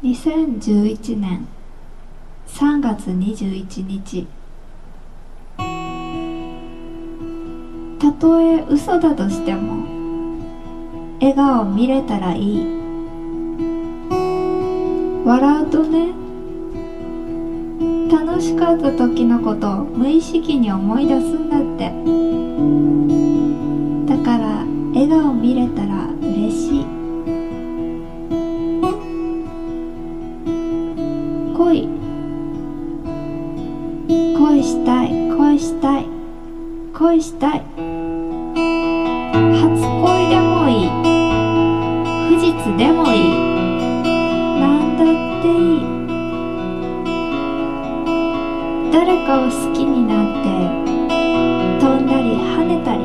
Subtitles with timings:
[0.00, 1.48] 2011年
[2.46, 4.28] 3月21日。
[7.98, 9.84] たとえ嘘だとしても
[11.20, 12.64] 笑顔見れたらいい。
[15.24, 16.12] 笑うとね
[18.08, 21.90] 楽しかった時のことを無意識に思い出すんだって。
[24.14, 26.97] だから笑顔見れたら嬉しい。
[35.58, 36.06] 恋したい。
[36.94, 37.50] 恋したい。
[37.50, 37.66] 初
[38.54, 40.88] 恋でもいい。
[42.28, 43.30] 不実でもいい。
[44.60, 45.06] なんだっ
[45.42, 45.82] ていい。
[48.92, 50.48] 誰かを好きになって
[51.80, 53.02] 飛んだり跳ねたり。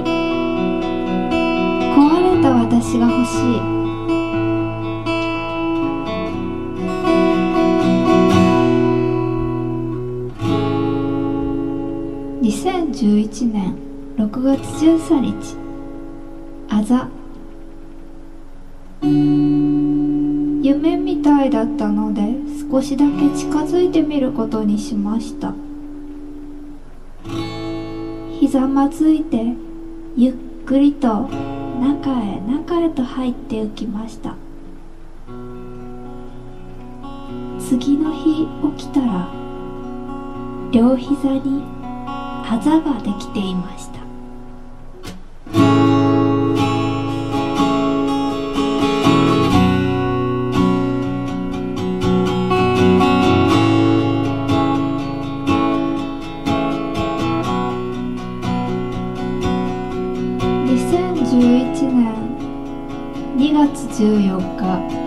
[1.96, 3.32] 壊れた私が欲し
[3.80, 3.83] い。
[12.94, 13.76] 2011年
[14.18, 15.58] 6月13日
[16.70, 17.10] あざ。
[19.02, 22.22] 夢みたいだったので
[22.70, 25.56] 少しだけ近づいてみることにしました。
[28.40, 29.44] ひざまずいて
[30.16, 30.34] ゆっ
[30.64, 31.28] くりと
[31.82, 34.36] 中へ中へと入っていきました。
[37.60, 39.28] 次の日起きたら
[40.72, 41.83] 両膝に
[42.46, 43.94] あざができていました。
[60.66, 62.14] 2011年
[63.38, 65.04] 2月14日。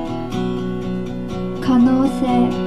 [1.61, 2.66] 可能性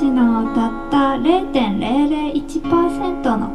[0.00, 3.50] しのたった0.001%の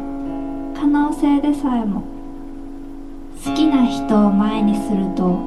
[0.76, 2.04] 可能性でさえも
[3.44, 5.40] 好きな人を前にすると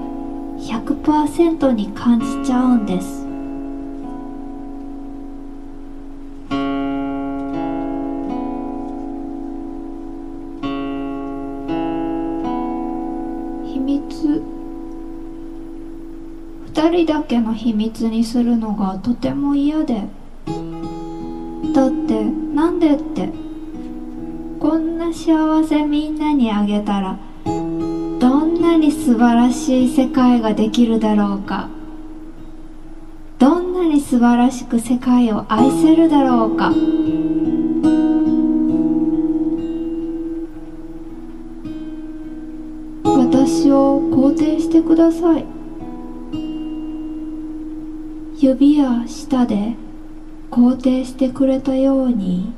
[0.58, 3.24] 100%に感じちゃうんです。
[13.72, 14.42] 秘密。
[16.66, 20.08] 二人だけの秘密にするのがとても嫌で
[22.08, 23.28] ってなんでって。
[24.58, 27.50] こんな幸せみんなにあげたらど
[28.44, 31.68] んなに素晴らしい世界ができるだろうか。
[33.38, 36.72] どんなに素晴らしく世界を愛せるだろうか。
[43.04, 45.44] 私を肯定してください。
[48.40, 49.76] 指や舌で
[50.58, 52.52] 肯定してくれたように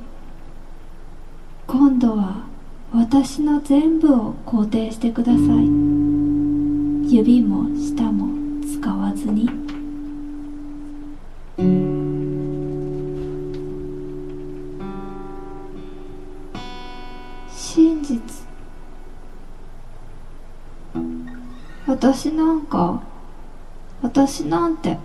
[1.67, 2.47] 今度は
[2.95, 5.45] 私の全部を肯定してください。
[7.15, 8.27] 指も舌も
[8.65, 9.51] 使わずに。
[17.51, 18.19] 真実。
[21.87, 23.03] 私なんか
[24.01, 24.97] 私なんて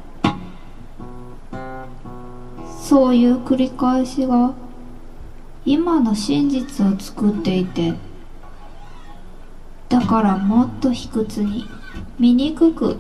[2.88, 4.54] そういう繰り返しが
[5.66, 7.96] 今の真実を作っていて
[9.90, 11.68] だからもっと卑屈に
[12.20, 13.00] 醜く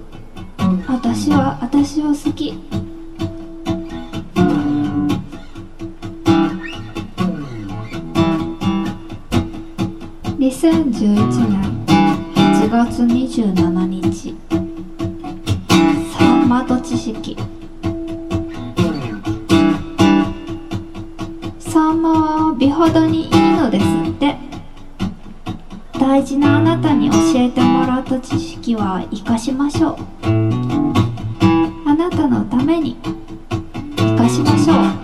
[0.87, 2.59] 私は私を好き。
[10.39, 11.13] 2011
[11.47, 11.85] 年
[12.33, 14.35] 8月27日
[16.17, 17.37] さんまと知識。
[22.69, 24.35] マは美肌にいいのですって。
[25.99, 29.97] 大事なあなたに教えてもらった知識は生かしましょう。
[31.87, 32.97] あなたのために
[33.97, 34.94] 生かしましょう。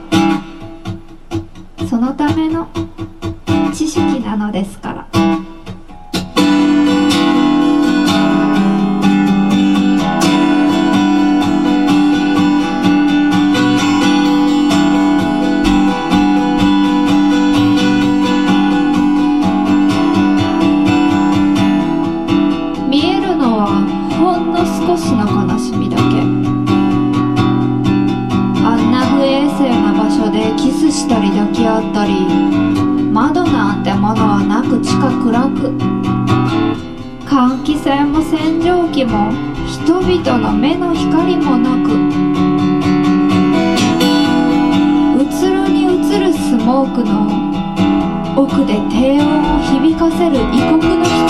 [31.61, 32.25] き合ったり
[33.13, 35.69] 窓なんてものはなく地下暗く
[37.29, 39.31] 換気扇も洗浄機も
[39.67, 41.93] 人々の目の光もなく。
[45.21, 47.29] うつろに映るスモークの
[48.35, 51.21] 奥で低音を響かせる異国の人。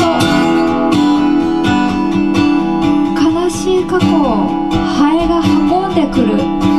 [3.19, 6.70] 悲しい過去をハエが運んでくる。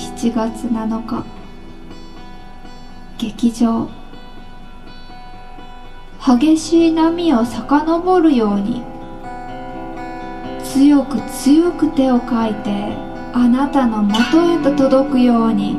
[0.00, 1.24] 7月7日。
[3.18, 3.86] 劇場。
[6.26, 8.82] 激しい波を遡るように。
[10.64, 12.96] 強く強く手をかいて
[13.34, 15.76] あなたのもとへと届くように。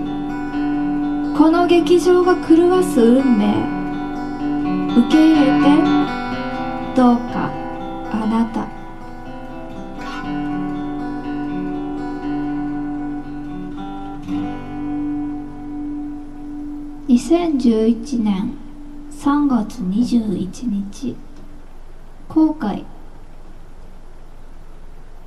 [1.35, 3.55] この劇場が狂わす運命。
[4.99, 6.95] 受け入れて。
[6.95, 7.49] どうか
[8.11, 8.70] あなた。
[17.31, 18.51] 2011年
[19.09, 21.15] 3月21日
[22.27, 22.83] 後悔。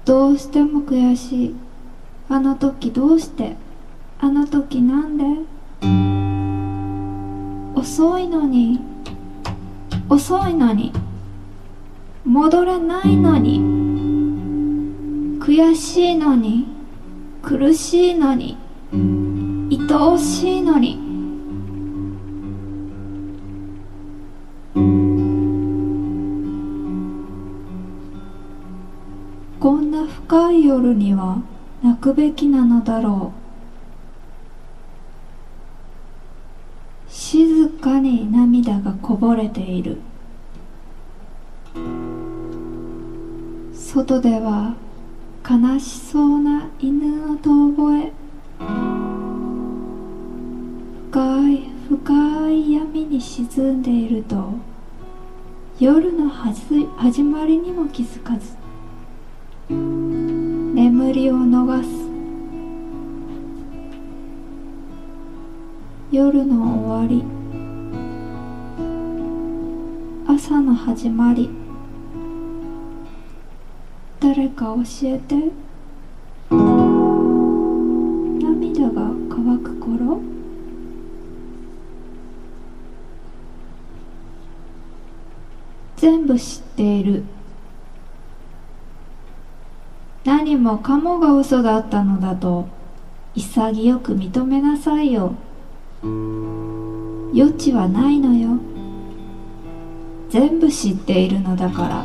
[0.04, 1.56] どうしても悔しい。
[2.28, 3.56] あの時どうして？
[4.20, 5.24] あの時なんで？
[7.74, 8.80] 遅いのに。
[10.10, 10.92] 遅いのに。
[12.26, 13.60] 戻れないのに。
[15.40, 16.66] 悔しいのに。
[17.40, 18.58] 苦しいのに。
[18.92, 21.02] 愛おしいのに。
[30.26, 31.42] 深い夜には
[31.82, 33.34] 泣くべきなのだろ
[37.10, 37.12] う。
[37.12, 39.98] 静かに涙がこぼれている。
[43.74, 44.74] 外では
[45.46, 48.12] 悲しそうな犬の遠吠え。
[51.10, 54.54] 深い深い闇に沈んでいると
[55.78, 58.63] 夜の始まりにも気づかず。
[60.74, 61.88] 眠りを逃す。
[66.10, 67.22] 夜の終わり。
[70.26, 71.48] 朝の始まり。
[74.18, 75.52] 誰か教えて。
[78.42, 80.20] 涙が乾く頃。
[85.96, 87.22] 全部知っている。
[90.24, 92.66] 何もかもが嘘だったのだと
[93.34, 95.34] 潔く認めなさいよ。
[96.02, 98.58] 余地はないのよ。
[100.30, 102.04] 全部知っているのだから。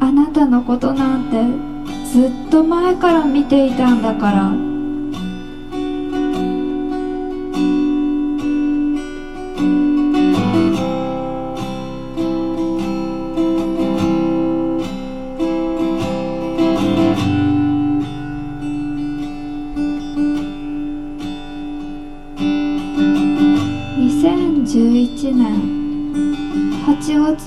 [0.00, 4.73] あなたのことなんてずっと前から見ていたんだから。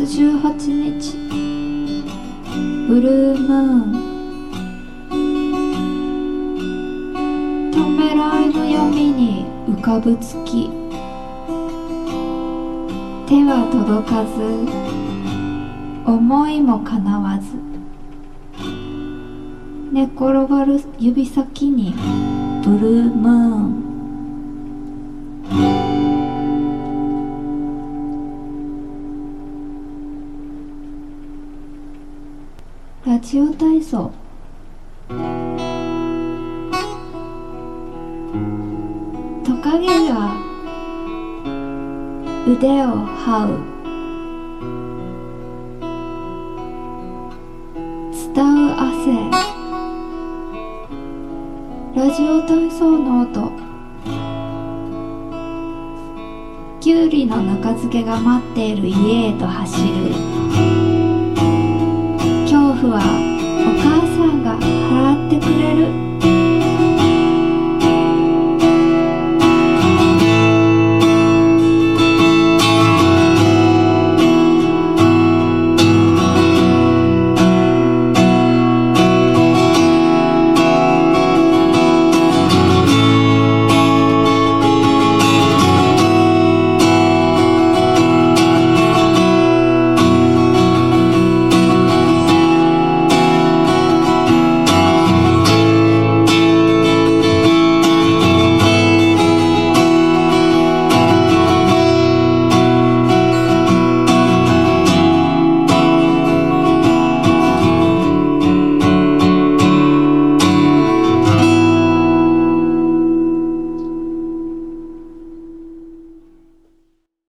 [0.07, 1.18] 18日。
[2.88, 3.92] ブルームーン。
[7.74, 10.69] ためらいの闇に浮かぶ月。
[13.28, 14.31] 手は届かず。
[16.09, 17.57] 思いもかなわず。
[19.92, 21.94] 寝転がる指先に
[22.64, 23.31] ブルームー
[25.81, 25.86] ン。
[33.18, 34.12] ラジオ体操。
[35.09, 35.16] ト
[39.57, 40.36] カゲが
[42.45, 43.57] 腕を這う。
[48.36, 49.31] 伝う汗。
[51.95, 53.52] ラジオ体操の音。
[56.80, 60.36] きゅうりのぬか漬けが待っている家へと走る。